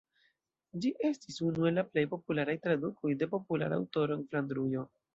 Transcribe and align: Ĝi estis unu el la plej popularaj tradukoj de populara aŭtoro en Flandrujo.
Ĝi 0.85 0.91
estis 1.09 1.37
unu 1.49 1.69
el 1.71 1.77
la 1.81 1.85
plej 1.91 2.05
popularaj 2.15 2.57
tradukoj 2.65 3.15
de 3.23 3.31
populara 3.37 3.83
aŭtoro 3.83 4.21
en 4.21 4.29
Flandrujo. 4.33 4.93